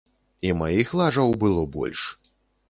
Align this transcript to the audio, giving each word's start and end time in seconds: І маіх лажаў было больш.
І 0.47 0.53
маіх 0.61 0.93
лажаў 1.01 1.35
было 1.45 1.67
больш. 1.77 2.01